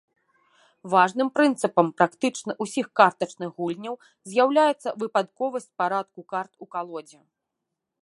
Важным 0.93 1.29
прынцыпам 1.35 1.91
практычна 1.99 2.51
ўсіх 2.67 2.89
картачных 3.01 3.49
гульняў 3.61 4.01
з'яўляецца 4.33 4.89
выпадковасць 5.05 5.73
парадку 5.83 6.21
карт 6.37 6.51
у 6.67 6.73
калодзе. 6.77 7.21